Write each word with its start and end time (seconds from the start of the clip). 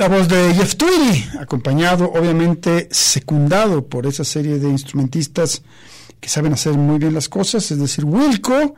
La 0.00 0.08
voz 0.08 0.28
de 0.28 0.54
Jeff 0.54 0.76
Tweedy, 0.76 1.26
acompañado, 1.40 2.10
obviamente, 2.10 2.88
secundado 2.90 3.86
por 3.86 4.06
esa 4.06 4.24
serie 4.24 4.58
de 4.58 4.66
instrumentistas 4.70 5.60
que 6.18 6.30
saben 6.30 6.54
hacer 6.54 6.72
muy 6.72 6.98
bien 6.98 7.12
las 7.12 7.28
cosas, 7.28 7.70
es 7.70 7.78
decir, 7.78 8.06
Wilco, 8.06 8.76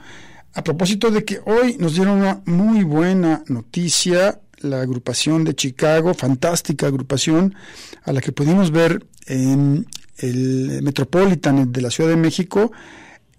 a 0.53 0.65
propósito 0.65 1.13
de 1.13 1.25
que 1.25 1.39
hoy 1.47 1.77
nos 1.79 1.95
dieron 1.95 2.19
una 2.19 2.43
muy 2.45 2.83
buena 2.83 3.45
noticia, 3.47 4.41
la 4.63 4.81
agrupación 4.81 5.45
de 5.45 5.55
Chicago, 5.55 6.13
fantástica 6.13 6.89
agrupación, 6.89 7.55
a 8.03 8.13
la 8.13 8.21
que 8.21 8.33
pudimos 8.33 8.73
ver 8.73 9.07
en 9.27 9.87
el 10.19 10.81
Metropolitan 10.83 11.71
de 11.71 11.83
la 11.83 11.93
Ciudad 11.93 12.11
de 12.11 12.17
México 12.17 12.73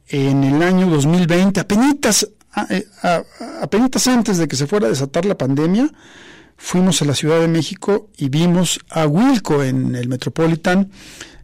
en 0.07 0.45
el 0.45 0.63
año 0.63 0.89
2020, 0.89 1.59
apenas, 1.59 2.29
eh, 2.69 2.85
apenas 3.61 4.07
antes 4.07 4.37
de 4.37 4.47
que 4.47 4.55
se 4.55 4.67
fuera 4.67 4.87
a 4.87 4.89
desatar 4.89 5.25
la 5.25 5.37
pandemia, 5.37 5.91
fuimos 6.57 7.01
a 7.01 7.05
la 7.05 7.15
Ciudad 7.15 7.39
de 7.39 7.47
México 7.47 8.09
y 8.17 8.29
vimos 8.29 8.79
a 8.89 9.05
Wilco 9.05 9.63
en 9.63 9.95
el 9.95 10.07
Metropolitan 10.07 10.91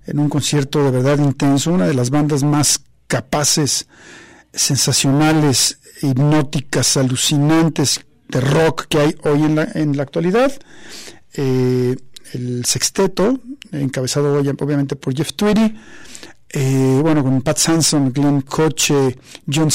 en 0.06 0.20
un 0.20 0.30
concierto 0.30 0.84
de 0.84 0.92
verdad 0.92 1.20
intenso, 1.20 1.72
una 1.72 1.88
de 1.88 1.94
las 1.94 2.10
bandas 2.10 2.44
más 2.44 2.82
capaces 3.08 3.88
sensacionales, 4.54 5.80
hipnóticas, 6.02 6.98
alucinantes 6.98 8.06
de 8.28 8.42
rock 8.42 8.86
que 8.88 9.00
hay 9.00 9.16
hoy 9.24 9.44
en 9.44 9.56
la, 9.56 9.68
en 9.74 9.98
la 9.98 10.04
actualidad. 10.04 10.52
Eh, 11.34 11.96
el 12.34 12.66
sexteto, 12.66 13.40
encabezado 13.72 14.38
obviamente 14.38 14.96
por 14.96 15.16
Jeff 15.16 15.34
Tweedy, 15.34 15.76
eh, 16.52 17.00
bueno, 17.02 17.24
con 17.24 17.42
Pat 17.42 17.58
Sanson, 17.58 18.12
Glenn 18.12 18.42
Coche, 18.42 19.18
John 19.52 19.70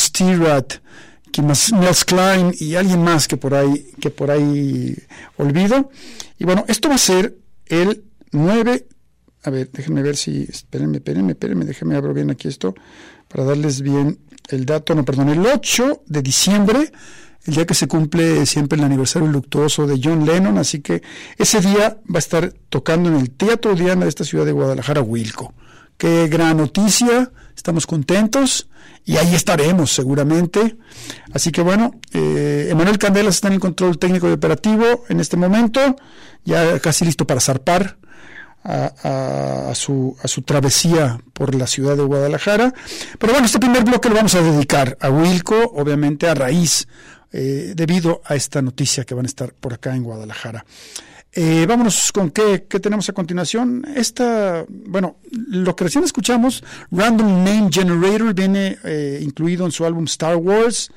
Klein 2.07 2.55
y 2.59 2.75
alguien 2.75 3.03
más 3.03 3.29
que 3.29 3.37
por 3.37 3.55
ahí, 3.55 3.93
que 4.01 4.11
por 4.11 4.31
ahí 4.31 4.97
olvido. 5.37 5.91
Y 6.39 6.45
bueno, 6.45 6.65
esto 6.69 6.89
va 6.89 6.97
a 6.97 6.99
ser 6.99 7.37
el 7.67 8.05
9, 8.33 8.87
a 9.45 9.51
ver, 9.51 9.71
déjenme 9.73 10.03
ver 10.03 10.17
si, 10.17 10.47
espérenme, 10.49 10.99
espérenme, 10.99 11.33
espérenme, 11.33 11.65
déjenme 11.65 11.97
abrir 11.97 12.15
bien 12.15 12.31
aquí 12.31 12.49
esto 12.49 12.75
para 13.29 13.45
darles 13.45 13.81
bien 13.81 14.19
el 14.49 14.67
dato, 14.67 14.95
no, 14.95 15.05
perdón, 15.05 15.31
el 15.31 15.47
8 15.47 16.03
de 16.07 16.23
diciembre, 16.23 16.93
el 17.47 17.55
día 17.55 17.67
que 17.67 17.75
se 17.75 17.89
cumple 17.89 18.47
siempre 18.47 18.79
el 18.79 18.85
aniversario 18.85 19.29
luctuoso 19.29 19.87
de 19.87 20.01
John 20.03 20.25
Lennon, 20.25 20.59
así 20.59 20.81
que 20.81 21.03
ese 21.39 21.61
día 21.61 21.99
va 22.09 22.17
a 22.17 22.19
estar 22.19 22.53
tocando 22.69 23.09
en 23.09 23.17
el 23.17 23.31
Teatro 23.31 23.75
Diana 23.75 24.05
de 24.05 24.09
esta 24.09 24.25
ciudad 24.25 24.45
de 24.45 24.53
Guadalajara, 24.53 25.03
Wilco. 25.03 25.55
Qué 25.97 26.29
gran 26.29 26.57
noticia, 26.57 27.31
estamos 27.57 27.87
contentos 27.87 28.69
y 29.05 29.17
ahí 29.17 29.35
estaremos 29.35 29.93
seguramente. 29.93 30.77
Así 31.33 31.51
que 31.51 31.61
bueno, 31.61 32.01
eh, 32.12 32.69
Emanuel 32.71 32.99
Candelas 32.99 33.37
está 33.37 33.49
en 33.49 33.55
el 33.55 33.61
control 33.61 33.99
técnico 33.99 34.29
y 34.29 34.33
operativo 34.33 35.05
en 35.09 35.21
este 35.21 35.37
momento, 35.37 35.97
ya 36.45 36.79
casi 36.81 37.05
listo 37.05 37.27
para 37.27 37.41
zarpar 37.41 37.99
a, 38.65 39.73
su, 39.75 40.17
a 40.23 40.29
su 40.29 40.43
travesía 40.43 41.21
por 41.35 41.55
la 41.55 41.67
ciudad 41.67 41.97
de 41.97 42.03
Guadalajara. 42.03 42.73
Pero 43.19 43.33
bueno, 43.33 43.47
este 43.47 43.59
primer 43.59 43.85
bloque 43.85 44.09
lo 44.09 44.15
vamos 44.15 44.35
a 44.35 44.43
dedicar 44.43 44.97
a 45.01 45.11
Wilco, 45.11 45.56
obviamente 45.75 46.29
a 46.29 46.35
raíz, 46.35 46.89
eh, 47.33 47.73
debido 47.77 48.23
a 48.25 48.37
esta 48.37 48.62
noticia 48.62 49.05
que 49.05 49.15
van 49.15 49.27
a 49.27 49.29
estar 49.29 49.53
por 49.53 49.75
acá 49.75 49.95
en 49.95 50.05
Guadalajara. 50.05 50.65
Eh, 51.37 51.67
vámonos 51.67 52.13
con 52.13 52.31
qué, 52.31 52.61
tenemos 52.61 53.09
a 53.09 53.13
continuación. 53.13 53.85
Esta, 53.97 54.65
bueno, 54.69 55.17
lo 55.31 55.75
que 55.75 55.85
recién 55.85 56.05
escuchamos, 56.05 56.63
Random 56.91 57.45
Name 57.45 57.69
Generator, 57.73 58.35
viene 58.35 58.79
eh, 58.85 59.21
incluido 59.21 59.67
en 59.67 59.73
su 59.73 59.85
álbum 59.85 60.05
Star 60.05 60.37
Wars. 60.37 60.91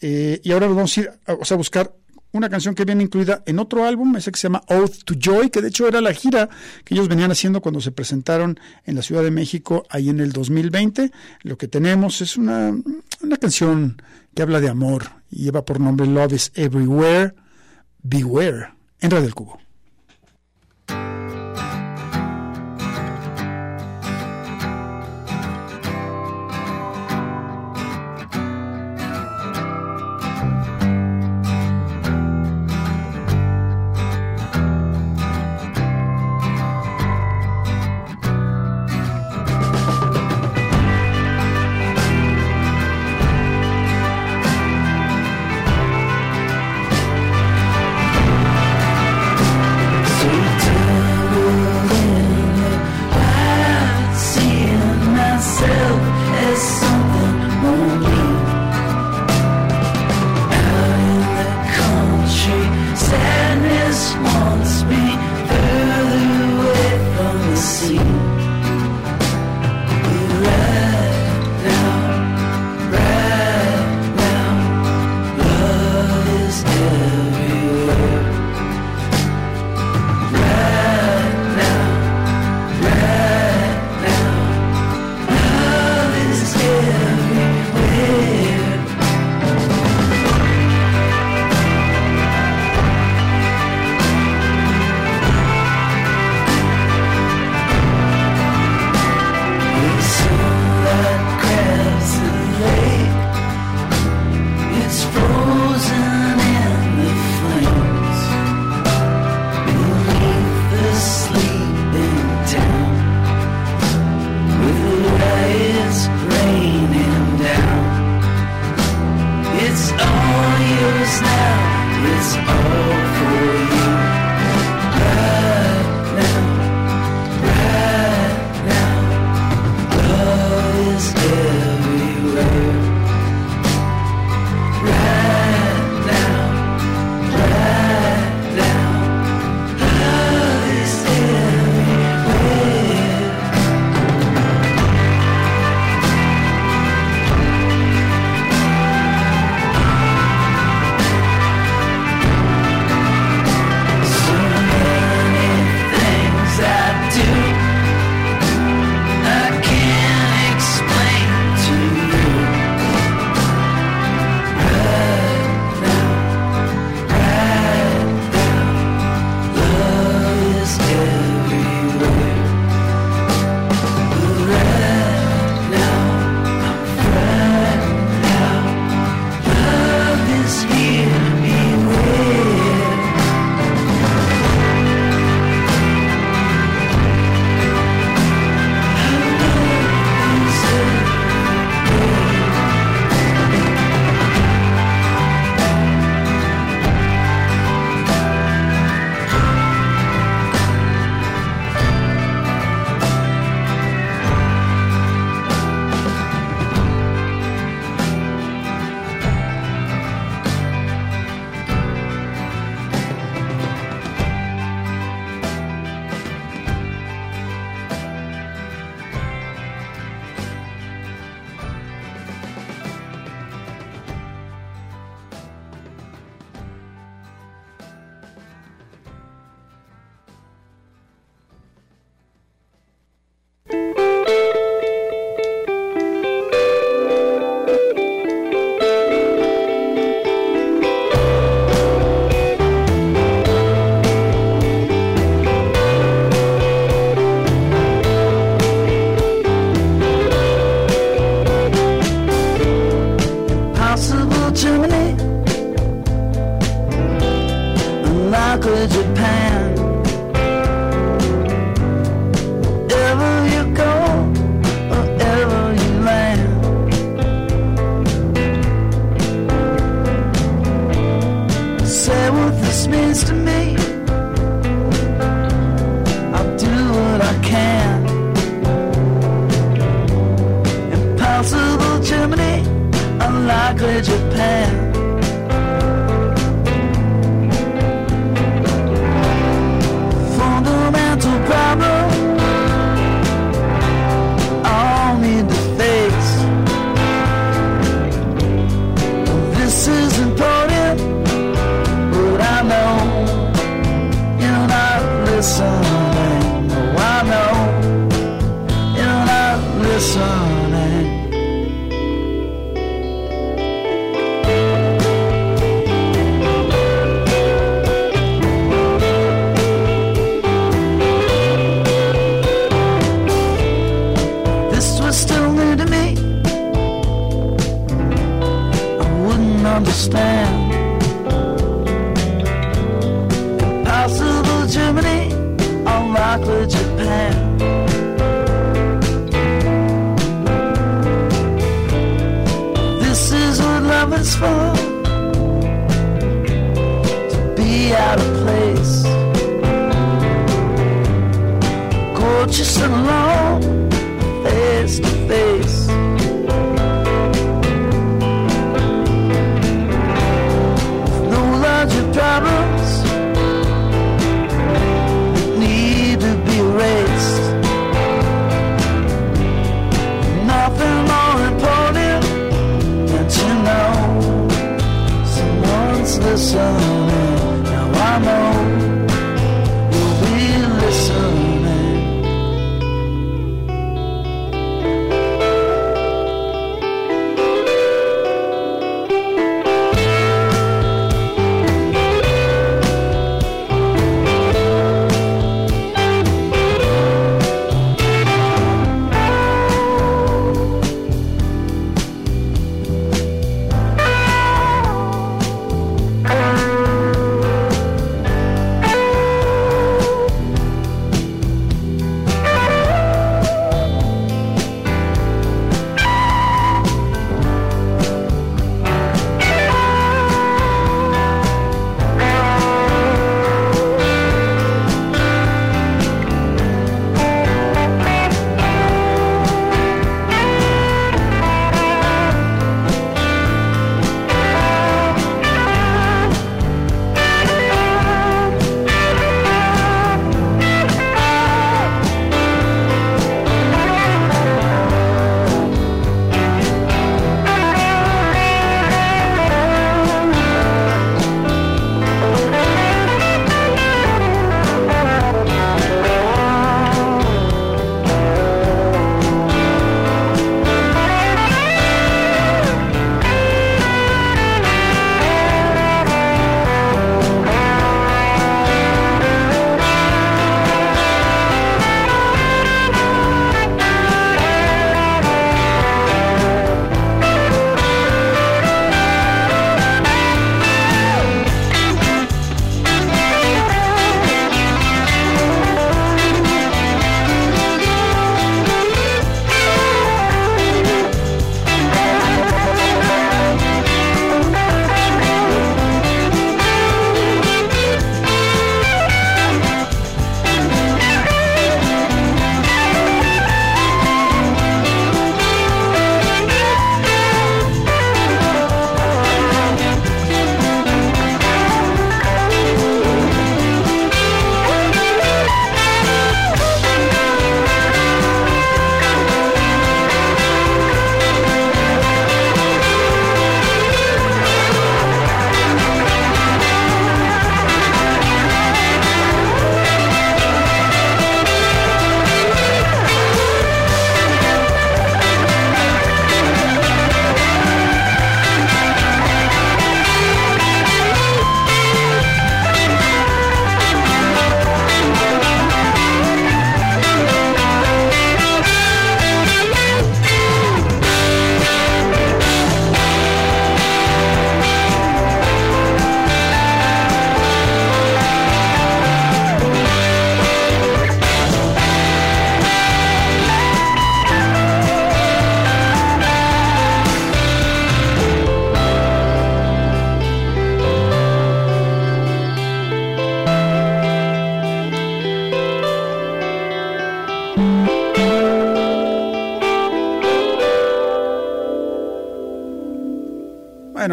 y 0.00 0.50
ahora 0.50 0.66
vamos 0.66 0.98
a 0.98 1.00
ir 1.00 1.10
a 1.26 1.54
buscar 1.54 1.94
una 2.32 2.48
canción 2.48 2.74
que 2.74 2.84
viene 2.84 3.02
incluida 3.02 3.42
en 3.46 3.58
otro 3.58 3.84
álbum, 3.84 4.16
ese 4.16 4.32
que 4.32 4.38
se 4.38 4.44
llama 4.44 4.62
Oath 4.68 5.04
to 5.04 5.14
Joy, 5.14 5.50
que 5.50 5.60
de 5.60 5.68
hecho 5.68 5.86
era 5.86 6.00
la 6.00 6.12
gira 6.14 6.48
que 6.84 6.94
ellos 6.94 7.08
venían 7.08 7.30
haciendo 7.30 7.60
cuando 7.60 7.80
se 7.80 7.92
presentaron 7.92 8.58
en 8.84 8.96
la 8.96 9.02
Ciudad 9.02 9.22
de 9.22 9.30
México 9.30 9.84
ahí 9.90 10.08
en 10.08 10.20
el 10.20 10.32
2020. 10.32 11.12
Lo 11.42 11.58
que 11.58 11.68
tenemos 11.68 12.20
es 12.22 12.36
una, 12.36 12.74
una 13.22 13.36
canción 13.36 14.00
que 14.34 14.42
habla 14.42 14.60
de 14.60 14.70
amor 14.70 15.10
y 15.30 15.44
lleva 15.44 15.64
por 15.64 15.78
nombre 15.78 16.06
Love 16.06 16.32
is 16.32 16.52
Everywhere, 16.54 17.34
Beware, 18.02 18.70
en 19.02 19.10
Radio 19.10 19.24
del 19.24 19.34
Cubo. 19.34 19.58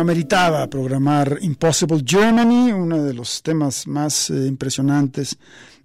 Bueno, 0.10 0.18
meritaba 0.18 0.68
programar 0.68 1.38
Impossible 1.42 2.04
Germany, 2.04 2.72
uno 2.72 3.04
de 3.04 3.14
los 3.14 3.44
temas 3.44 3.86
más 3.86 4.32
eh, 4.32 4.48
impresionantes 4.48 5.38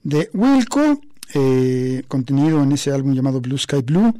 de 0.02 0.30
Wilco, 0.32 1.00
eh, 1.34 2.02
contenido 2.08 2.62
en 2.62 2.72
ese 2.72 2.90
álbum 2.90 3.12
llamado 3.12 3.42
Blue 3.42 3.58
Sky 3.58 3.82
Blue 3.82 4.14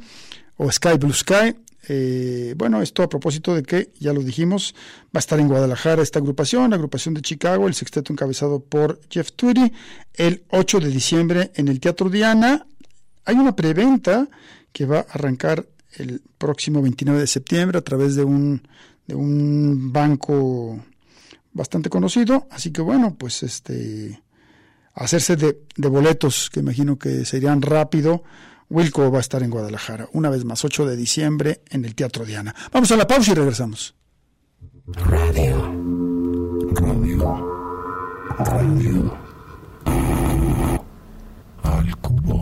o 0.57 0.71
Sky 0.71 0.97
Blue 0.99 1.11
Sky. 1.11 1.55
Eh, 1.87 2.53
bueno, 2.55 2.83
esto 2.83 3.01
a 3.01 3.09
propósito 3.09 3.55
de 3.55 3.63
que, 3.63 3.89
ya 3.99 4.13
lo 4.13 4.21
dijimos, 4.21 4.75
va 5.05 5.17
a 5.17 5.19
estar 5.19 5.39
en 5.39 5.47
Guadalajara 5.47 6.03
esta 6.03 6.19
agrupación, 6.19 6.69
la 6.69 6.75
agrupación 6.75 7.15
de 7.15 7.21
Chicago, 7.21 7.67
el 7.67 7.73
sexteto 7.73 8.13
encabezado 8.13 8.59
por 8.59 8.99
Jeff 9.09 9.31
Tweedy, 9.31 9.73
el 10.13 10.43
8 10.49 10.81
de 10.81 10.89
diciembre 10.89 11.51
en 11.55 11.67
el 11.67 11.79
Teatro 11.79 12.11
Diana. 12.11 12.67
Hay 13.25 13.35
una 13.37 13.55
preventa 13.55 14.27
que 14.71 14.85
va 14.85 14.99
a 14.99 15.13
arrancar 15.13 15.65
el 15.97 16.21
próximo 16.37 16.83
29 16.83 17.21
de 17.21 17.27
septiembre 17.27 17.79
a 17.79 17.81
través 17.81 18.15
de 18.15 18.23
un, 18.23 18.61
de 19.07 19.15
un 19.15 19.91
banco 19.91 20.79
bastante 21.53 21.89
conocido. 21.89 22.47
Así 22.51 22.71
que 22.71 22.81
bueno, 22.81 23.15
pues 23.17 23.43
este 23.43 24.21
hacerse 24.93 25.35
de, 25.35 25.61
de 25.75 25.87
boletos 25.89 26.49
que 26.49 26.61
imagino 26.61 26.97
que 26.97 27.25
serían 27.25 27.61
rápido. 27.61 28.23
Wilco 28.69 29.11
va 29.11 29.19
a 29.19 29.21
estar 29.21 29.43
en 29.43 29.51
Guadalajara, 29.51 30.09
una 30.13 30.29
vez 30.29 30.43
más, 30.43 30.65
8 30.65 30.85
de 30.85 30.95
diciembre 30.95 31.61
en 31.69 31.85
el 31.85 31.93
Teatro 31.93 32.25
Diana. 32.25 32.55
Vamos 32.71 32.91
a 32.91 32.95
la 32.95 33.05
pausa 33.05 33.31
y 33.31 33.35
regresamos. 33.35 33.95
Radio. 34.87 35.71
Radio. 36.73 37.55
Radio. 38.37 39.17
Al 41.63 41.95
cubo. 41.97 42.41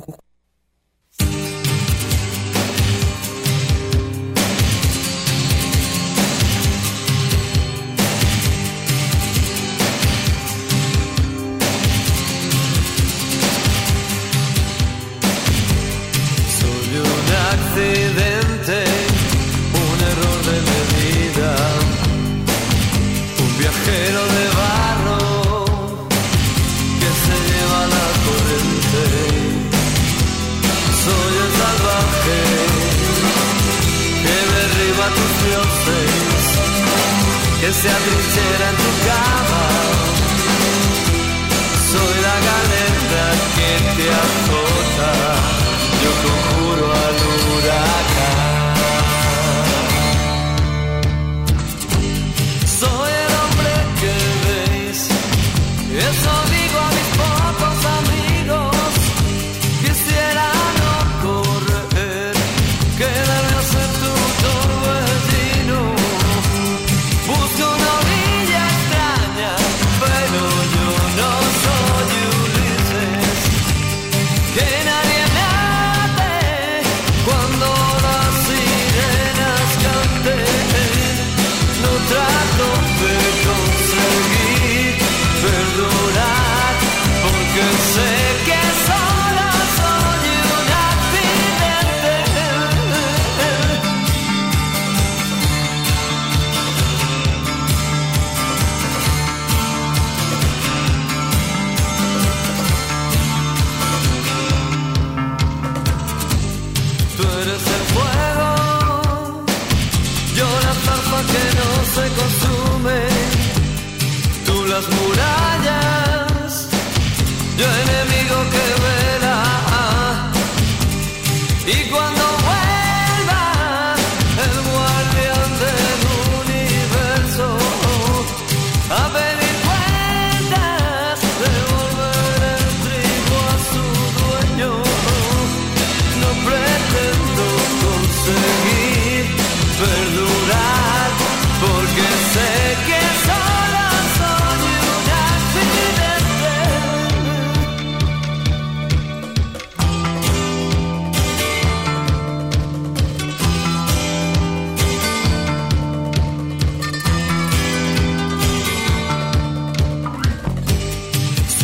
se 37.73 37.89
atrinchera 37.89 38.69
en 38.69 38.75
tu 38.75 39.40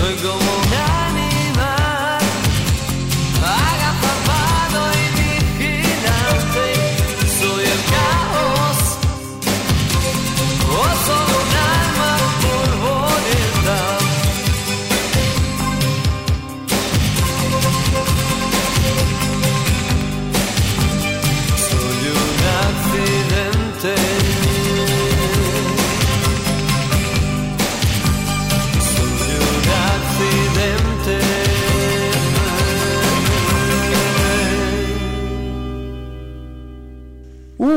Soy 0.07 0.15
como 0.15 0.76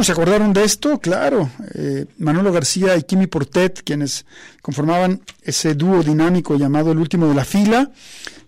¿se 0.05 0.13
acordaron 0.13 0.53
de 0.53 0.65
esto? 0.65 0.99
Claro. 0.99 1.51
Eh, 1.75 2.07
Manolo 2.19 2.53
García 2.53 2.97
y 2.97 3.03
Kimi 3.03 3.27
Portet, 3.27 3.83
quienes 3.85 4.25
conformaban 4.63 5.21
ese 5.43 5.75
dúo 5.75 6.03
dinámico 6.03 6.57
llamado 6.57 6.93
El 6.93 6.99
último 6.99 7.29
de 7.29 7.35
la 7.35 7.45
fila, 7.45 7.91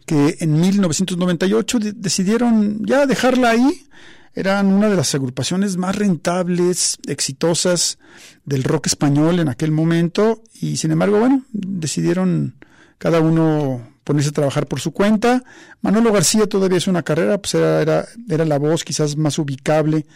que 0.07 0.37
en 0.41 0.61
1998 0.61 1.79
de- 1.79 1.93
decidieron 1.93 2.85
ya 2.85 3.07
dejarla 3.07 3.51
ahí. 3.51 3.87
Eran 4.35 4.67
una 4.67 4.89
de 4.89 4.97
las 4.97 5.15
agrupaciones 5.15 5.77
más 5.77 5.95
rentables, 5.97 6.99
exitosas 7.07 7.99
del 8.47 8.65
rock 8.65 8.87
español 8.87 9.41
en 9.41 9.49
aquel 9.49 9.73
momento 9.73 10.43
y 10.61 10.79
sin 10.79 10.91
embargo, 10.91 11.19
bueno, 11.19 11.45
decidieron 11.53 12.55
cada 12.97 13.21
uno 13.21 13.87
ponerse 14.05 14.31
a 14.31 14.33
trabajar 14.33 14.67
por 14.67 14.81
su 14.81 14.93
cuenta. 14.93 15.45
Manolo 15.83 16.13
García 16.13 16.47
todavía 16.47 16.79
es 16.79 16.87
una 16.87 17.03
carrera, 17.03 17.37
pues 17.39 17.55
era, 17.55 18.07
era 18.29 18.45
la 18.47 18.59
voz 18.59 18.85
quizás 18.85 19.17
más 19.19 19.39
ubicable 19.39 20.07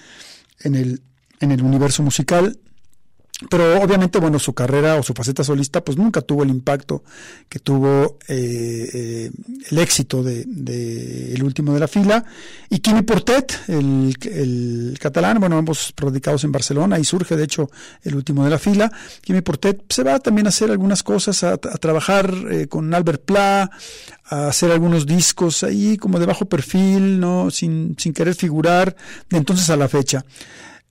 en 0.60 0.74
el, 0.76 1.02
en 1.40 1.52
el 1.52 1.62
universo 1.62 2.02
musical. 2.02 2.58
pero 3.50 3.82
obviamente, 3.82 4.18
bueno, 4.18 4.38
su 4.38 4.54
carrera 4.54 4.96
o 4.96 5.02
su 5.02 5.12
faceta 5.12 5.44
solista, 5.44 5.84
pues 5.84 5.98
nunca 5.98 6.22
tuvo 6.22 6.42
el 6.42 6.48
impacto 6.48 7.04
que 7.50 7.58
tuvo 7.58 8.16
eh, 8.28 8.88
eh, 8.94 9.30
el 9.70 9.78
éxito 9.78 10.22
de, 10.22 10.44
de, 10.46 11.34
El 11.34 11.42
último 11.42 11.74
de 11.74 11.80
la 11.80 11.86
fila. 11.86 12.24
Y 12.70 12.78
Kimi 12.78 13.02
Portet, 13.02 13.52
el, 13.68 14.96
catalán, 14.98 15.38
bueno, 15.38 15.58
ambos 15.58 15.92
radicados 15.98 16.44
en 16.44 16.52
Barcelona, 16.52 16.98
y 16.98 17.04
surge 17.04 17.36
de 17.36 17.44
hecho 17.44 17.70
El 18.02 18.14
último 18.14 18.42
de 18.42 18.50
la 18.50 18.58
fila. 18.58 18.90
Kimi 19.20 19.42
Portet 19.42 19.84
se 19.90 20.02
va 20.02 20.18
también 20.18 20.46
a 20.46 20.48
hacer 20.48 20.70
algunas 20.70 21.02
cosas, 21.02 21.44
a, 21.44 21.52
a 21.52 21.58
trabajar 21.58 22.32
eh, 22.50 22.68
con 22.68 22.92
Albert 22.94 23.22
Pla, 23.26 23.70
a 24.24 24.48
hacer 24.48 24.72
algunos 24.72 25.04
discos 25.04 25.62
ahí 25.62 25.98
como 25.98 26.18
de 26.18 26.26
bajo 26.26 26.46
perfil, 26.46 27.20
¿no? 27.20 27.50
Sin, 27.50 27.96
sin 27.98 28.12
querer 28.12 28.34
figurar, 28.34 28.96
de 29.28 29.36
entonces 29.36 29.68
a 29.68 29.76
la 29.76 29.88
fecha. 29.88 30.24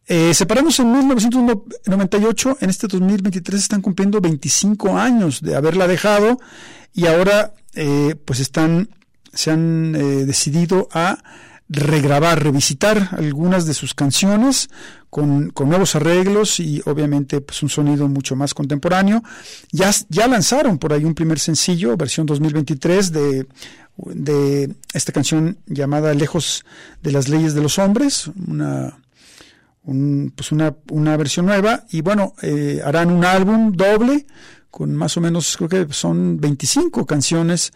Eh, 0.07 0.33
separamos 0.35 0.79
en 0.79 0.91
1998, 0.91 2.57
en 2.61 2.69
este 2.69 2.87
2023 2.87 3.59
están 3.59 3.81
cumpliendo 3.81 4.21
25 4.21 4.97
años 4.97 5.41
de 5.41 5.55
haberla 5.55 5.87
dejado 5.87 6.39
y 6.93 7.07
ahora 7.07 7.53
eh, 7.73 8.15
pues 8.23 8.39
están, 8.39 8.89
se 9.33 9.49
han 9.49 9.95
eh, 9.95 10.25
decidido 10.25 10.87
a 10.91 11.23
regrabar, 11.67 12.43
revisitar 12.43 13.09
algunas 13.17 13.65
de 13.65 13.73
sus 13.73 13.95
canciones 13.95 14.69
con, 15.09 15.49
con, 15.49 15.69
nuevos 15.69 15.95
arreglos 15.95 16.59
y 16.59 16.83
obviamente 16.85 17.41
pues 17.41 17.63
un 17.63 17.69
sonido 17.69 18.07
mucho 18.07 18.35
más 18.35 18.53
contemporáneo. 18.53 19.23
Ya, 19.71 19.89
ya 20.09 20.27
lanzaron 20.27 20.77
por 20.77 20.93
ahí 20.93 21.03
un 21.03 21.15
primer 21.15 21.39
sencillo, 21.39 21.97
versión 21.97 22.27
2023 22.27 23.11
de, 23.11 23.47
de 23.97 24.75
esta 24.93 25.11
canción 25.11 25.57
llamada 25.65 26.13
Lejos 26.13 26.63
de 27.01 27.11
las 27.11 27.27
leyes 27.27 27.55
de 27.55 27.61
los 27.61 27.79
hombres, 27.79 28.29
una 28.47 28.99
un, 29.85 30.33
pues 30.35 30.51
una, 30.51 30.75
una, 30.91 31.15
versión 31.17 31.45
nueva 31.45 31.85
y 31.91 32.01
bueno, 32.01 32.33
eh, 32.41 32.81
harán 32.83 33.11
un 33.11 33.23
álbum 33.23 33.71
doble 33.71 34.25
con 34.69 34.93
más 34.93 35.15
o 35.15 35.21
menos, 35.21 35.55
creo 35.55 35.69
que 35.87 35.93
son 35.93 36.37
25 36.39 37.05
canciones 37.05 37.71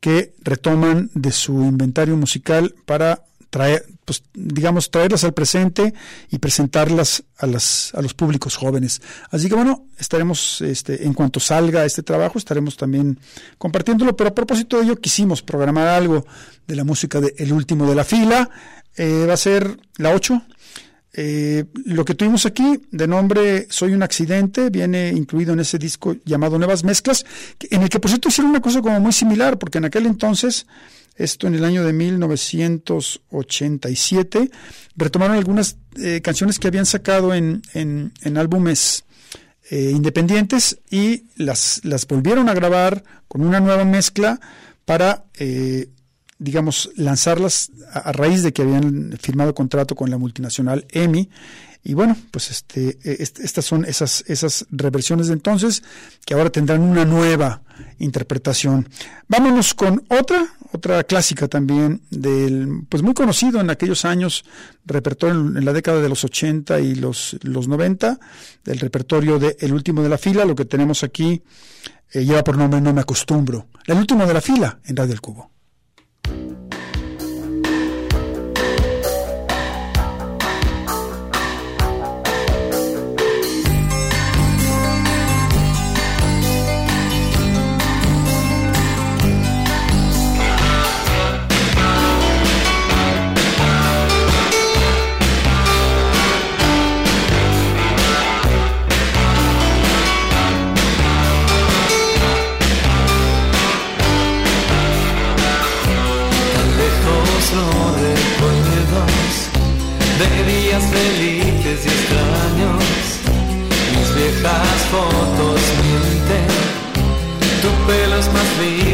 que 0.00 0.34
retoman 0.42 1.10
de 1.14 1.30
su 1.30 1.62
inventario 1.62 2.16
musical 2.16 2.74
para 2.86 3.22
traer, 3.50 3.84
pues, 4.04 4.22
digamos, 4.32 4.90
traerlas 4.90 5.24
al 5.24 5.34
presente 5.34 5.92
y 6.30 6.38
presentarlas 6.38 7.24
a, 7.36 7.46
las, 7.46 7.92
a 7.94 8.00
los 8.00 8.14
públicos 8.14 8.56
jóvenes. 8.56 9.02
Así 9.30 9.48
que 9.48 9.54
bueno, 9.54 9.86
estaremos, 9.98 10.60
este, 10.62 11.04
en 11.04 11.12
cuanto 11.12 11.40
salga 11.40 11.84
este 11.84 12.02
trabajo, 12.02 12.38
estaremos 12.38 12.76
también 12.76 13.18
compartiéndolo, 13.58 14.16
pero 14.16 14.30
a 14.30 14.34
propósito 14.34 14.78
de 14.78 14.84
ello 14.84 14.96
quisimos 14.96 15.42
programar 15.42 15.88
algo 15.88 16.26
de 16.66 16.76
la 16.76 16.84
música 16.84 17.20
de 17.20 17.34
El 17.38 17.52
Último 17.52 17.88
de 17.88 17.94
la 17.94 18.04
Fila. 18.04 18.48
Eh, 18.96 19.26
va 19.28 19.34
a 19.34 19.36
ser 19.36 19.78
la 19.98 20.14
8 20.14 20.42
eh, 21.12 21.64
lo 21.86 22.04
que 22.04 22.14
tuvimos 22.14 22.46
aquí, 22.46 22.80
de 22.90 23.08
nombre 23.08 23.66
Soy 23.68 23.92
un 23.92 24.02
accidente, 24.02 24.70
viene 24.70 25.08
incluido 25.08 25.52
en 25.52 25.60
ese 25.60 25.78
disco 25.78 26.16
llamado 26.24 26.56
Nuevas 26.58 26.82
Mezclas, 26.84 27.26
en 27.70 27.82
el 27.82 27.88
que 27.88 27.98
por 27.98 28.10
cierto 28.10 28.28
hicieron 28.28 28.50
una 28.50 28.60
cosa 28.60 28.80
como 28.80 29.00
muy 29.00 29.12
similar, 29.12 29.58
porque 29.58 29.78
en 29.78 29.86
aquel 29.86 30.06
entonces, 30.06 30.68
esto 31.16 31.48
en 31.48 31.56
el 31.56 31.64
año 31.64 31.84
de 31.84 31.92
1987, 31.92 34.50
retomaron 34.96 35.36
algunas 35.36 35.76
eh, 35.96 36.20
canciones 36.22 36.60
que 36.60 36.68
habían 36.68 36.86
sacado 36.86 37.34
en, 37.34 37.62
en, 37.74 38.12
álbumes 38.36 39.02
eh, 39.70 39.90
independientes 39.92 40.78
y 40.90 41.24
las, 41.36 41.80
las 41.84 42.06
volvieron 42.06 42.48
a 42.48 42.54
grabar 42.54 43.02
con 43.26 43.42
una 43.42 43.58
nueva 43.58 43.84
mezcla 43.84 44.38
para 44.84 45.24
eh, 45.38 45.88
digamos, 46.40 46.90
lanzarlas 46.96 47.70
a, 47.92 48.10
raíz 48.12 48.42
de 48.42 48.52
que 48.52 48.62
habían 48.62 49.16
firmado 49.20 49.54
contrato 49.54 49.94
con 49.94 50.10
la 50.10 50.18
multinacional 50.18 50.86
EMI. 50.90 51.28
Y 51.84 51.94
bueno, 51.94 52.16
pues 52.30 52.50
este, 52.50 52.98
e, 53.04 53.22
estas 53.22 53.64
son 53.64 53.84
esas, 53.84 54.24
esas 54.26 54.66
reversiones 54.70 55.28
de 55.28 55.34
entonces 55.34 55.82
que 56.24 56.34
ahora 56.34 56.50
tendrán 56.50 56.80
una 56.80 57.04
nueva 57.04 57.62
interpretación. 57.98 58.88
Vámonos 59.28 59.74
con 59.74 60.02
otra, 60.08 60.46
otra 60.72 61.04
clásica 61.04 61.46
también 61.46 62.02
del, 62.10 62.84
pues 62.88 63.02
muy 63.02 63.14
conocido 63.14 63.60
en 63.60 63.68
aquellos 63.68 64.06
años, 64.06 64.44
repertorio 64.86 65.40
en, 65.40 65.64
la 65.64 65.74
década 65.74 66.00
de 66.00 66.08
los 66.08 66.24
80 66.24 66.80
y 66.80 66.94
los, 66.94 67.36
los 67.42 67.68
90, 67.68 68.18
del 68.64 68.78
repertorio 68.80 69.38
de 69.38 69.56
El 69.60 69.74
último 69.74 70.02
de 70.02 70.08
la 70.08 70.18
fila, 70.18 70.46
lo 70.46 70.54
que 70.54 70.64
tenemos 70.64 71.04
aquí 71.04 71.42
eh, 72.12 72.24
lleva 72.24 72.42
por 72.42 72.56
nombre 72.56 72.80
No 72.80 72.94
me 72.94 73.02
acostumbro. 73.02 73.68
El 73.86 73.98
último 73.98 74.26
de 74.26 74.34
la 74.34 74.40
fila 74.40 74.80
en 74.84 74.96
Radio 74.96 75.10
del 75.10 75.20
Cubo. 75.20 75.59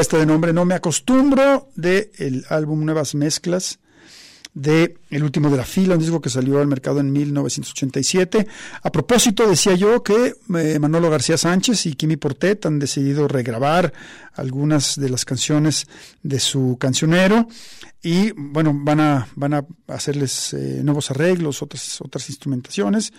este 0.00 0.16
de 0.16 0.26
nombre 0.26 0.52
No 0.52 0.64
me 0.64 0.74
acostumbro 0.74 1.68
de 1.76 2.10
el 2.18 2.44
álbum 2.48 2.84
Nuevas 2.84 3.14
Mezclas 3.14 3.78
de 4.54 4.96
El 5.10 5.22
último 5.22 5.48
de 5.48 5.56
la 5.56 5.64
fila, 5.64 5.94
un 5.94 6.00
disco 6.00 6.20
que 6.20 6.28
salió 6.28 6.58
al 6.58 6.66
mercado 6.66 6.98
en 6.98 7.12
1987. 7.12 8.48
A 8.82 8.90
propósito, 8.90 9.48
decía 9.48 9.74
yo 9.74 10.02
que 10.02 10.34
eh, 10.56 10.78
Manolo 10.80 11.08
García 11.08 11.36
Sánchez 11.36 11.86
y 11.86 11.94
Kimi 11.94 12.16
Portet 12.16 12.66
han 12.66 12.80
decidido 12.80 13.28
regrabar 13.28 13.92
algunas 14.34 14.98
de 14.98 15.08
las 15.08 15.24
canciones 15.24 15.86
de 16.22 16.40
su 16.40 16.76
cancionero 16.80 17.46
y 18.02 18.32
bueno, 18.32 18.72
van 18.74 19.00
a, 19.00 19.28
van 19.36 19.54
a 19.54 19.64
hacerles 19.86 20.54
eh, 20.54 20.80
nuevos 20.82 21.10
arreglos, 21.10 21.62
otras, 21.62 22.00
otras 22.00 22.28
instrumentaciones 22.28 23.12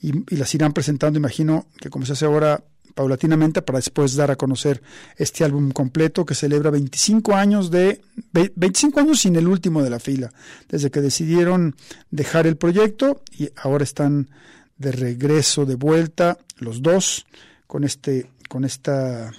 y 0.00 0.12
las 0.34 0.54
irán 0.54 0.72
presentando, 0.72 1.18
imagino 1.18 1.66
que 1.78 1.90
como 1.90 2.06
se 2.06 2.12
hace 2.12 2.24
ahora 2.24 2.62
paulatinamente 2.94 3.62
para 3.62 3.78
después 3.78 4.14
dar 4.14 4.30
a 4.30 4.36
conocer 4.36 4.82
este 5.16 5.44
álbum 5.44 5.70
completo 5.70 6.24
que 6.24 6.34
celebra 6.34 6.70
25 6.70 7.34
años 7.34 7.70
de 7.70 8.00
25 8.32 9.00
años 9.00 9.20
sin 9.20 9.36
el 9.36 9.48
último 9.48 9.82
de 9.82 9.90
la 9.90 10.00
fila, 10.00 10.30
desde 10.68 10.90
que 10.90 11.00
decidieron 11.00 11.76
dejar 12.10 12.46
el 12.46 12.56
proyecto 12.56 13.22
y 13.36 13.50
ahora 13.56 13.84
están 13.84 14.30
de 14.76 14.92
regreso, 14.92 15.66
de 15.66 15.74
vuelta 15.74 16.38
los 16.58 16.82
dos 16.82 17.26
con 17.66 17.84
este 17.84 18.30
con 18.48 18.64
esta 18.64 19.30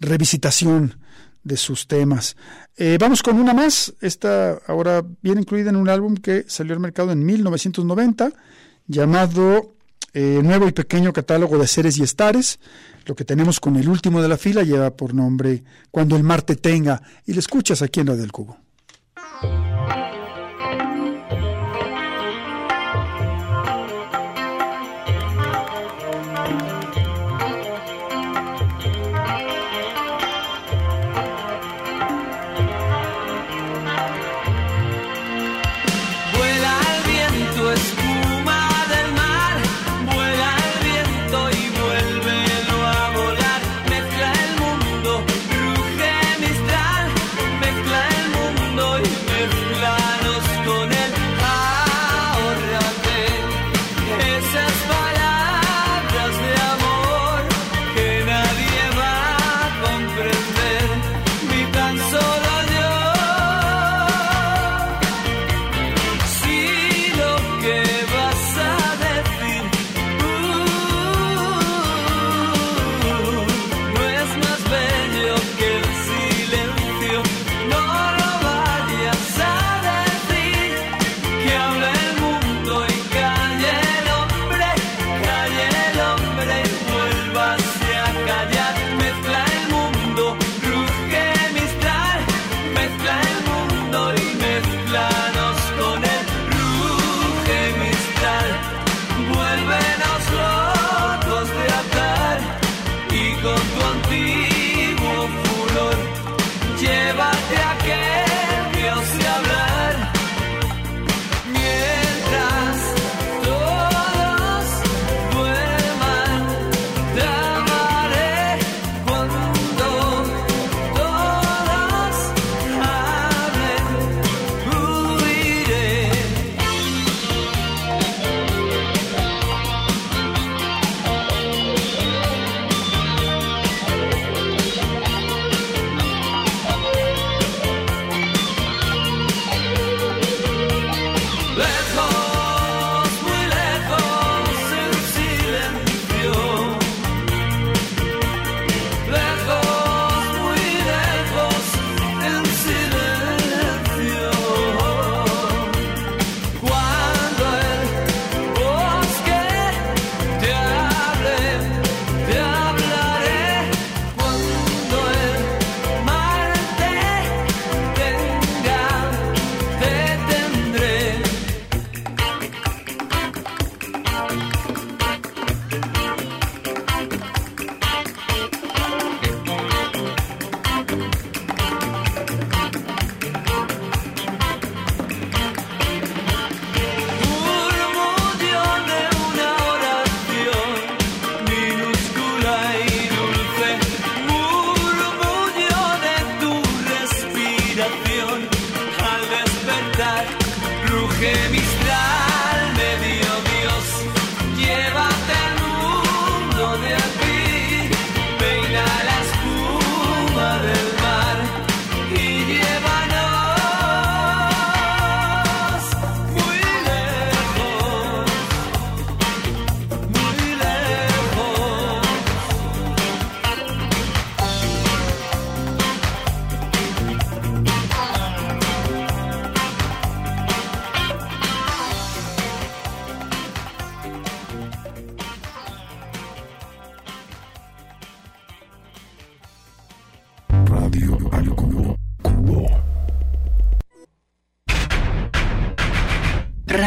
revisitación 0.00 0.98
de 1.44 1.56
sus 1.56 1.86
temas. 1.86 2.36
Eh, 2.76 2.98
vamos 3.00 3.22
con 3.22 3.38
una 3.38 3.54
más, 3.54 3.94
esta 4.00 4.58
ahora 4.66 5.04
viene 5.22 5.42
incluida 5.42 5.70
en 5.70 5.76
un 5.76 5.88
álbum 5.88 6.16
que 6.16 6.44
salió 6.48 6.74
al 6.74 6.80
mercado 6.80 7.12
en 7.12 7.24
1990 7.24 8.32
llamado 8.88 9.75
eh, 10.16 10.40
Nuevo 10.42 10.66
y 10.66 10.72
Pequeño 10.72 11.12
Catálogo 11.12 11.58
de 11.58 11.66
Seres 11.66 11.98
y 11.98 12.02
Estares. 12.02 12.58
Lo 13.04 13.14
que 13.14 13.26
tenemos 13.26 13.60
con 13.60 13.76
el 13.76 13.86
último 13.86 14.22
de 14.22 14.28
la 14.28 14.38
fila 14.38 14.62
lleva 14.62 14.96
por 14.96 15.12
nombre 15.12 15.62
Cuando 15.90 16.16
el 16.16 16.22
mar 16.22 16.40
te 16.40 16.56
tenga 16.56 17.02
y 17.26 17.34
lo 17.34 17.38
escuchas 17.38 17.82
aquí 17.82 18.00
en 18.00 18.06
Radio 18.06 18.22
del 18.22 18.32
Cubo. 18.32 18.65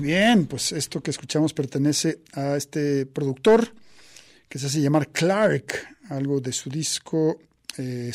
Bien, 0.00 0.46
pues 0.46 0.72
esto 0.72 1.02
que 1.02 1.10
escuchamos 1.10 1.54
pertenece 1.54 2.20
a 2.34 2.56
este 2.56 3.06
productor 3.06 3.72
que 4.48 4.58
se 4.58 4.66
hace 4.66 4.82
llamar 4.82 5.08
Clark, 5.08 5.72
algo 6.10 6.40
de 6.40 6.52
su 6.52 6.68
disco 6.68 7.40
eh, 7.78 8.12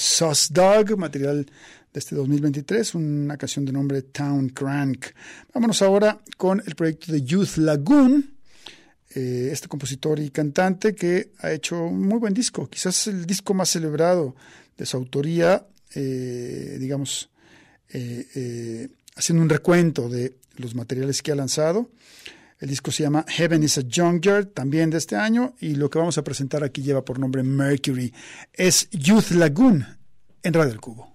Dog, 0.51 0.97
material 0.97 1.45
de 1.45 1.99
este 1.99 2.15
2023, 2.15 2.95
una 2.95 3.37
canción 3.37 3.65
de 3.65 3.71
nombre 3.71 4.03
Town 4.03 4.49
Crank. 4.49 5.07
Vámonos 5.51 5.81
ahora 5.81 6.21
con 6.37 6.61
el 6.63 6.75
proyecto 6.75 7.11
de 7.11 7.23
Youth 7.23 7.57
Lagoon, 7.57 8.35
eh, 9.15 9.49
este 9.51 9.67
compositor 9.67 10.19
y 10.19 10.29
cantante 10.29 10.93
que 10.93 11.31
ha 11.39 11.51
hecho 11.51 11.85
un 11.85 12.01
muy 12.01 12.19
buen 12.19 12.33
disco, 12.35 12.69
quizás 12.69 13.07
el 13.07 13.25
disco 13.25 13.55
más 13.55 13.69
celebrado 13.69 14.35
de 14.77 14.85
su 14.85 14.97
autoría, 14.97 15.65
eh, 15.95 16.77
digamos, 16.79 17.29
eh, 17.89 18.89
haciendo 19.15 19.41
un 19.41 19.49
recuento 19.49 20.09
de 20.09 20.35
los 20.57 20.75
materiales 20.75 21.21
que 21.21 21.31
ha 21.31 21.35
lanzado. 21.35 21.89
El 22.59 22.69
disco 22.69 22.91
se 22.91 23.03
llama 23.03 23.25
Heaven 23.27 23.63
is 23.63 23.77
a 23.77 23.81
Junkyard, 23.89 24.47
también 24.47 24.89
de 24.89 24.97
este 24.97 25.15
año, 25.15 25.55
y 25.59 25.75
lo 25.75 25.89
que 25.89 25.99
vamos 25.99 26.17
a 26.17 26.23
presentar 26.23 26.63
aquí 26.63 26.81
lleva 26.81 27.03
por 27.03 27.19
nombre 27.19 27.43
Mercury. 27.43 28.13
Es 28.53 28.89
Youth 28.91 29.31
Lagoon 29.31 29.85
en 30.41 30.53
Radio 30.53 30.71
El 30.71 30.79
Cubo. 30.79 31.14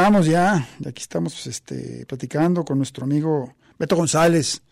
Estamos 0.00 0.26
ya, 0.26 0.66
aquí 0.86 1.02
estamos 1.02 1.46
este, 1.46 2.06
platicando 2.06 2.64
con 2.64 2.78
nuestro 2.78 3.04
amigo 3.04 3.54
Beto 3.78 3.96
González, 3.96 4.62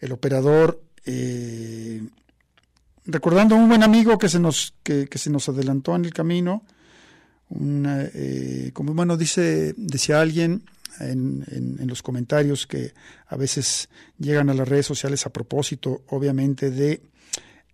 el 0.00 0.10
operador, 0.10 0.82
eh, 1.06 2.02
recordando 3.06 3.54
a 3.54 3.58
un 3.58 3.68
buen 3.68 3.84
amigo 3.84 4.18
que 4.18 4.28
se 4.28 4.40
nos, 4.40 4.74
que, 4.82 5.06
se 5.14 5.30
nos 5.30 5.48
adelantó 5.48 5.94
en 5.94 6.04
el 6.04 6.12
camino, 6.12 6.64
una, 7.50 8.02
eh, 8.12 8.72
como 8.72 8.94
bueno 8.94 9.16
dice, 9.16 9.74
decía 9.76 10.20
alguien 10.20 10.64
en, 10.98 11.44
en, 11.52 11.76
en 11.78 11.86
los 11.86 12.02
comentarios 12.02 12.66
que 12.66 12.94
a 13.28 13.36
veces 13.36 13.88
llegan 14.18 14.50
a 14.50 14.54
las 14.54 14.68
redes 14.68 14.86
sociales 14.86 15.24
a 15.24 15.30
propósito, 15.30 16.02
obviamente, 16.08 16.72
de 16.72 17.00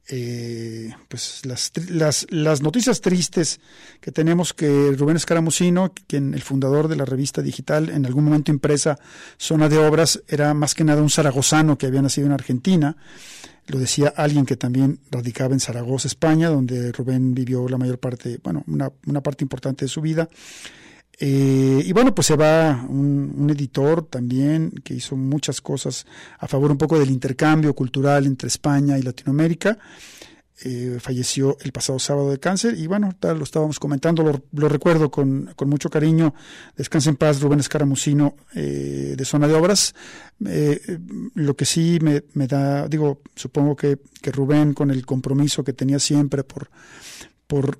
eh, 0.08 0.92
pues 1.08 1.46
las, 1.46 1.72
las, 1.88 2.26
las 2.30 2.60
noticias 2.60 3.00
tristes 3.00 3.60
que 4.00 4.12
tenemos 4.12 4.52
que 4.52 4.94
Rubén 4.98 5.16
Escaramucino, 5.16 5.92
quien 6.06 6.34
el 6.34 6.42
fundador 6.42 6.88
de 6.88 6.96
la 6.96 7.04
revista 7.04 7.40
digital, 7.40 7.88
en 7.88 8.04
algún 8.04 8.24
momento 8.24 8.52
impresa 8.52 8.98
Zona 9.38 9.68
de 9.68 9.78
Obras, 9.78 10.22
era 10.28 10.52
más 10.52 10.74
que 10.74 10.84
nada 10.84 11.00
un 11.00 11.10
zaragozano 11.10 11.78
que 11.78 11.86
había 11.86 12.02
nacido 12.02 12.26
en 12.26 12.32
Argentina. 12.32 12.96
Lo 13.66 13.78
decía 13.78 14.12
alguien 14.14 14.44
que 14.44 14.56
también 14.56 14.98
radicaba 15.10 15.54
en 15.54 15.60
Zaragoza, 15.60 16.06
España, 16.06 16.50
donde 16.50 16.92
Rubén 16.92 17.34
vivió 17.34 17.66
la 17.66 17.78
mayor 17.78 17.98
parte, 17.98 18.38
bueno, 18.44 18.62
una, 18.66 18.92
una 19.06 19.22
parte 19.22 19.42
importante 19.42 19.86
de 19.86 19.88
su 19.88 20.02
vida. 20.02 20.28
Eh, 21.18 21.82
y 21.84 21.92
bueno, 21.92 22.14
pues 22.14 22.26
se 22.26 22.36
va 22.36 22.84
un, 22.88 23.48
editor 23.50 24.06
también 24.06 24.72
que 24.82 24.94
hizo 24.94 25.16
muchas 25.16 25.60
cosas 25.60 26.06
a 26.38 26.48
favor 26.48 26.70
un 26.70 26.78
poco 26.78 26.98
del 26.98 27.10
intercambio 27.10 27.74
cultural 27.74 28.26
entre 28.26 28.48
España 28.48 28.98
y 28.98 29.02
Latinoamérica. 29.02 29.78
Eh, 30.62 30.98
falleció 31.00 31.58
el 31.62 31.72
pasado 31.72 31.98
sábado 31.98 32.30
de 32.30 32.38
cáncer 32.38 32.78
y 32.78 32.86
bueno, 32.86 33.12
lo 33.20 33.42
estábamos 33.42 33.80
comentando, 33.80 34.40
lo, 34.52 34.68
recuerdo 34.68 35.10
con, 35.10 35.52
con, 35.56 35.68
mucho 35.68 35.90
cariño. 35.90 36.32
Descansa 36.76 37.10
en 37.10 37.16
paz 37.16 37.40
Rubén 37.40 37.58
Escaramusino 37.58 38.36
eh, 38.54 39.14
de 39.16 39.24
Zona 39.24 39.48
de 39.48 39.54
Obras. 39.54 39.94
Eh, 40.46 40.98
lo 41.34 41.56
que 41.56 41.64
sí 41.64 41.98
me, 42.00 42.22
me, 42.34 42.46
da, 42.46 42.86
digo, 42.86 43.20
supongo 43.34 43.74
que, 43.74 43.98
que 44.22 44.30
Rubén 44.30 44.74
con 44.74 44.92
el 44.92 45.04
compromiso 45.04 45.64
que 45.64 45.72
tenía 45.72 45.98
siempre 45.98 46.44
por, 46.44 46.70
por 47.48 47.76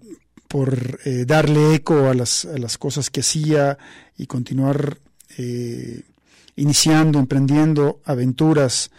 por 0.55 1.01
eh, 1.05 1.25
darle 1.27 1.75
eco 1.75 2.09
a 2.09 2.15
las, 2.15 2.45
a 2.45 2.57
las, 2.59 2.79
cosas 2.79 3.11
que 3.11 3.23
hacía 3.23 3.77
y 4.17 4.27
continuar 4.27 4.99
eh, 5.37 6.03
iniciando, 6.55 7.19
emprendiendo 7.19 8.01
aventuras 8.05 8.93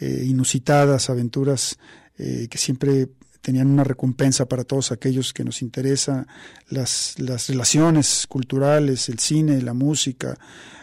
eh, 0.00 0.24
inusitadas, 0.26 1.08
aventuras 1.08 1.78
que 2.16 2.58
siempre 2.58 3.08
tenían 3.40 3.68
una 3.68 3.84
recompensa 3.84 4.46
para 4.46 4.64
todos 4.64 4.90
aquellos 4.90 5.32
que 5.32 5.44
nos 5.44 5.62
interesa, 5.62 6.26
las, 6.70 7.14
relaciones 7.46 8.26
culturales, 8.26 9.08
el 9.08 9.20
cine, 9.20 9.62
la 9.62 9.74
música, 9.74 10.36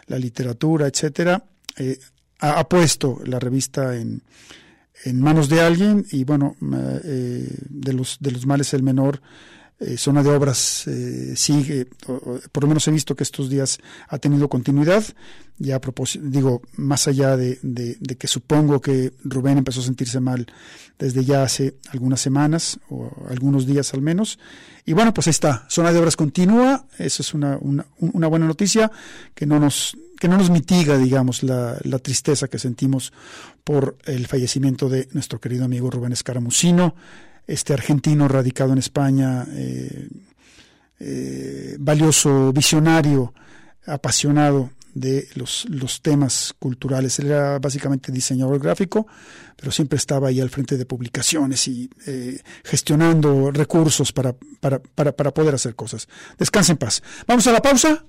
la 0.05 0.17
literatura, 0.19 0.87
etcétera. 0.87 1.43
Ha, 2.39 2.59
ha, 2.59 2.69
puesto 2.69 3.19
la 3.25 3.39
revista 3.39 3.97
en, 3.97 4.21
en 5.03 5.19
manos 5.19 5.49
de 5.49 5.59
alguien 5.59 6.05
y 6.11 6.23
bueno, 6.23 6.55
de, 6.61 7.93
los, 7.93 8.17
de 8.21 8.31
los 8.31 8.45
males 8.45 8.73
el 8.73 8.83
menor 8.83 9.19
eh, 9.79 9.97
zona 9.97 10.23
de 10.23 10.29
obras 10.29 10.87
eh, 10.87 11.33
sigue, 11.35 11.85
por 12.51 12.63
lo 12.63 12.67
menos 12.67 12.87
he 12.87 12.91
visto 12.91 13.15
que 13.15 13.23
estos 13.23 13.49
días 13.49 13.79
ha 14.07 14.17
tenido 14.17 14.47
continuidad. 14.47 15.03
Ya 15.59 15.75
a 15.75 15.81
digo, 16.21 16.61
más 16.77 17.07
allá 17.07 17.37
de, 17.37 17.59
de, 17.61 17.97
de, 17.99 18.15
que 18.15 18.27
supongo 18.27 18.81
que 18.81 19.13
Rubén 19.23 19.59
empezó 19.59 19.81
a 19.81 19.83
sentirse 19.83 20.19
mal 20.19 20.47
desde 20.97 21.23
ya 21.23 21.43
hace 21.43 21.75
algunas 21.89 22.21
semanas 22.21 22.79
o 22.89 23.11
algunos 23.29 23.67
días 23.67 23.93
al 23.93 24.01
menos. 24.01 24.39
Y 24.85 24.93
bueno, 24.93 25.13
pues 25.13 25.27
ahí 25.27 25.31
está, 25.31 25.65
zona 25.69 25.93
de 25.93 25.99
obras 25.99 26.15
continúa, 26.15 26.85
eso 26.97 27.21
es 27.21 27.33
una, 27.33 27.57
una, 27.61 27.85
una 27.99 28.27
buena 28.27 28.47
noticia 28.47 28.91
que 29.35 29.45
no 29.45 29.59
nos 29.59 29.95
que 30.23 30.29
no 30.29 30.37
nos 30.37 30.49
mitiga, 30.49 30.97
digamos, 30.97 31.43
la, 31.43 31.77
tristeza 32.01 32.47
que 32.47 32.57
sentimos 32.57 33.11
por 33.65 33.97
el 34.05 34.25
fallecimiento 34.25 34.87
de 34.87 35.09
nuestro 35.11 35.37
querido 35.41 35.65
amigo 35.65 35.91
Rubén 35.91 36.13
Escaramusino 36.13 36.95
este 37.45 37.73
argentino 37.73 38.29
radicado 38.29 38.71
en 38.71 38.77
España, 38.77 39.45
eh, 39.49 40.07
eh, 41.01 41.75
valioso, 41.77 42.53
visionario, 42.53 43.33
apasionado 43.85 44.69
de 44.93 45.27
los, 45.35 45.65
los, 45.69 46.01
temas 46.01 46.55
culturales. 46.57 47.19
Él 47.19 47.25
era 47.25 47.59
básicamente 47.59 48.09
diseñador 48.09 48.59
gráfico, 48.59 49.05
pero 49.57 49.73
siempre 49.73 49.97
estaba 49.97 50.29
ahí 50.29 50.39
al 50.39 50.49
frente 50.49 50.77
de 50.77 50.85
publicaciones 50.85 51.67
y 51.67 51.89
eh, 52.07 52.39
gestionando 52.63 53.51
recursos 53.51 54.13
para, 54.13 54.33
para, 54.61 54.79
para, 54.79 55.11
para, 55.11 55.33
poder 55.33 55.53
hacer 55.53 55.75
cosas. 55.75 56.07
Descansa 56.37 56.71
en 56.71 56.77
paz. 56.77 57.03
Vamos 57.27 57.45
a 57.47 57.51
la 57.51 57.61
pausa. 57.61 58.05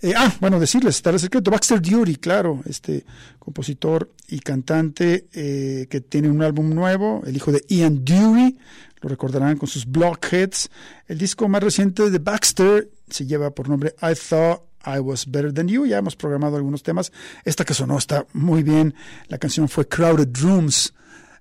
Eh, 0.00 0.12
ah, 0.16 0.32
bueno, 0.40 0.60
decirles, 0.60 0.96
está 0.96 1.10
el 1.10 1.18
secreto. 1.18 1.50
Baxter 1.50 1.82
Dury, 1.82 2.16
claro, 2.16 2.60
este 2.66 3.04
compositor 3.38 4.12
y 4.28 4.38
cantante 4.40 5.26
eh, 5.32 5.86
que 5.90 6.00
tiene 6.00 6.28
un 6.28 6.42
álbum 6.42 6.72
nuevo, 6.72 7.22
el 7.26 7.36
hijo 7.36 7.50
de 7.50 7.64
Ian 7.68 8.04
Dury, 8.04 8.56
lo 9.00 9.08
recordarán 9.08 9.56
con 9.56 9.68
sus 9.68 9.86
Blockheads. 9.86 10.70
El 11.06 11.18
disco 11.18 11.48
más 11.48 11.62
reciente 11.62 12.10
de 12.10 12.18
Baxter 12.18 12.90
se 13.08 13.26
lleva 13.26 13.50
por 13.50 13.68
nombre 13.68 13.94
I 14.02 14.14
Thought 14.14 14.62
I 14.84 14.98
Was 15.00 15.30
Better 15.30 15.52
Than 15.52 15.68
You. 15.68 15.86
Ya 15.86 15.98
hemos 15.98 16.16
programado 16.16 16.56
algunos 16.56 16.82
temas. 16.82 17.12
Esta 17.44 17.64
que 17.64 17.74
sonó 17.74 17.98
está 17.98 18.26
muy 18.32 18.62
bien. 18.62 18.94
La 19.28 19.38
canción 19.38 19.68
fue 19.68 19.86
Crowded 19.86 20.30
Rooms. 20.40 20.94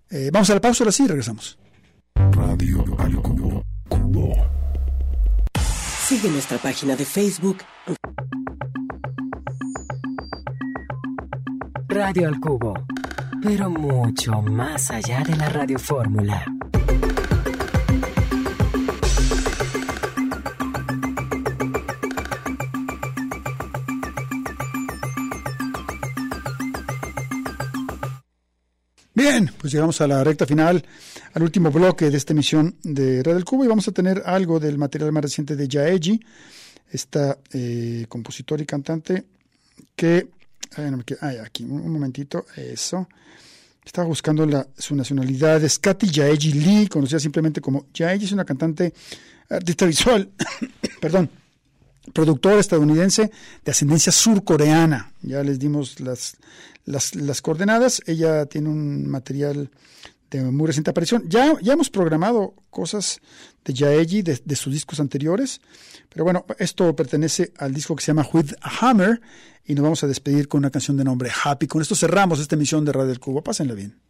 Eh, 0.10 0.30
vamos 0.32 0.50
a 0.50 0.54
la 0.54 0.62
pausa, 0.62 0.84
ahora 0.84 0.92
sí, 0.92 1.08
regresamos. 1.08 1.58
Radio 2.16 2.84
al 2.98 3.16
cubo. 3.22 3.64
Cubo. 3.90 4.34
Sigue 6.08 6.30
nuestra 6.30 6.58
página 6.58 6.96
de 6.96 7.06
Facebook 7.06 7.58
Radio 11.98 12.28
al 12.28 12.40
Cubo, 12.40 12.76
pero 13.42 13.72
mucho 13.72 14.40
más 14.44 14.92
allá 14.92 15.24
de 15.24 15.36
la 15.36 15.50
radiofórmula. 15.50 16.46
Bien, 29.16 29.50
pues 29.58 29.74
llegamos 29.74 30.00
a 30.00 30.08
la 30.08 30.24
recta 30.24 30.46
final, 30.46 30.86
al 31.34 31.42
último 31.42 31.72
bloque 31.72 32.12
de 32.12 32.18
esta 32.18 32.34
emisión 32.34 32.76
de 32.84 33.24
Radio 33.24 33.34
del 33.34 33.46
Cubo 33.46 33.66
y 33.66 33.68
vamos 33.68 33.88
a 33.88 33.92
tener 33.92 34.22
algo 34.24 34.60
del 34.60 34.78
material 34.78 35.12
más 35.12 35.24
reciente 35.24 35.56
de 35.56 35.68
Yaeji, 35.68 36.20
esta 36.92 37.40
eh, 37.54 38.06
compositor 38.08 38.62
y 38.62 38.68
cantante 38.68 39.26
que... 39.96 40.37
no 40.78 40.98
me 40.98 41.40
aquí, 41.40 41.64
un, 41.64 41.92
momentito, 41.92 42.46
eso. 42.56 43.08
Estaba 43.86 44.08
buscando 44.08 44.46
su 44.78 44.96
nacionalidad, 44.96 45.64
es 45.64 45.80
Katy 45.80 46.10
Yaeji 46.10 46.54
Lee, 46.54 46.88
conocida 46.88 47.20
simplemente 47.20 47.62
como 47.62 47.86
Yaeji, 47.94 48.26
es 48.26 48.32
una 48.34 48.44
cantante 48.44 48.94
artista 49.50 49.86
visual, 49.86 50.30
perdón, 51.02 51.30
productora 52.14 52.60
estadounidense 52.60 53.32
de 53.64 53.72
ascendencia 53.72 54.12
surcoreana. 54.12 55.12
Ya 55.22 55.44
les 55.44 55.60
dimos 55.60 56.00
las, 56.00 56.38
las, 56.86 57.16
las 57.16 57.42
coordenadas. 57.42 58.02
Ella 58.06 58.46
tiene 58.46 58.70
un 58.70 59.08
material 59.10 59.70
de 60.30 60.44
muy 60.44 60.68
reciente 60.68 60.92
aparición. 60.92 61.24
Ya, 61.28 61.58
ya 61.62 61.74
hemos 61.74 61.90
programado 61.90 62.54
cosas 62.70 63.22
de 63.66 63.74
Yaeji, 63.74 64.22
de, 64.22 64.56
sus 64.56 64.74
discos 64.74 65.00
anteriores. 65.00 65.62
Pero 66.10 66.24
bueno, 66.24 66.46
esto 66.60 66.96
pertenece 66.96 67.54
al 67.58 67.74
disco 67.74 67.96
que 67.96 68.04
se 68.04 68.08
llama 68.08 68.28
With 68.34 68.54
a 68.62 68.90
Hammer. 68.90 69.22
Y 69.66 69.76
nos 69.76 69.84
vamos 69.84 70.04
a 70.04 70.08
despedir 70.08 70.48
con 70.48 70.60
una 70.60 70.70
canción 70.70 70.98
de 70.98 71.04
nombre 71.04 71.30
Happy. 71.44 71.68
Con 71.68 71.82
esto 71.82 71.96
cerramos 71.96 72.40
esta 72.40 72.56
emisión 72.56 72.86
de 72.86 72.94
Radio 72.94 73.08
del 73.10 73.20
Cubo. 73.20 73.44
Pásenla 73.44 73.74
bien. 73.74 74.07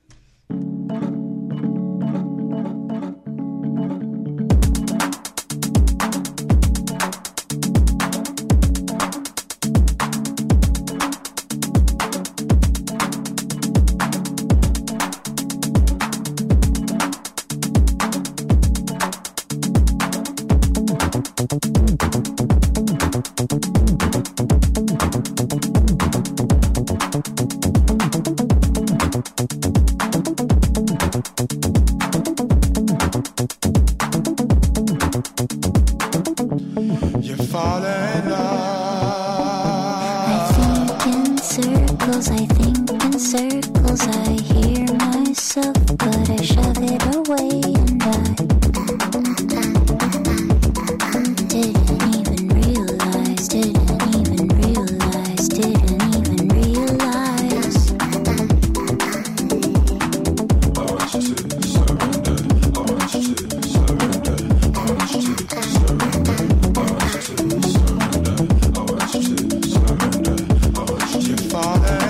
You 71.75 72.06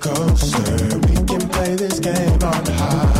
coaster. 0.00 0.98
We 1.08 1.14
can 1.26 1.48
play 1.48 1.74
this 1.76 1.98
game 2.00 2.42
on 2.42 2.66
high 2.66 3.19